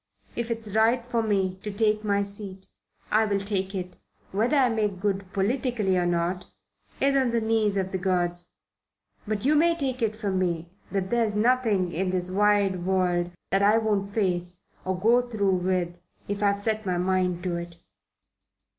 If 0.35 0.49
it's 0.49 0.73
right 0.73 1.05
for 1.05 1.21
me 1.21 1.59
to 1.61 1.71
take 1.71 2.03
my 2.03 2.23
seat 2.23 2.69
I'll 3.11 3.37
take 3.39 3.75
it 3.75 3.97
whether 4.31 4.57
I 4.57 4.67
make 4.67 4.99
good 4.99 5.31
politically, 5.31 5.95
or 5.95 6.07
not, 6.07 6.47
is 6.99 7.15
on 7.15 7.29
the 7.29 7.39
knees 7.39 7.77
of 7.77 7.91
the 7.91 7.99
gods. 7.99 8.55
But 9.27 9.45
you 9.45 9.53
may 9.53 9.75
take 9.75 10.01
it 10.01 10.15
from 10.15 10.39
me 10.39 10.71
that 10.91 11.11
there's 11.11 11.35
nothing 11.35 11.91
in 11.91 12.09
this 12.09 12.31
wide 12.31 12.83
world 12.83 13.29
that 13.51 13.61
I 13.61 13.77
won't 13.77 14.09
face 14.11 14.61
or 14.85 14.99
go 14.99 15.21
through 15.21 15.57
with, 15.57 15.95
if 16.27 16.41
I've 16.41 16.63
set 16.63 16.83
my 16.83 16.97
mind 16.97 17.43
to 17.43 17.57
it." 17.57 17.75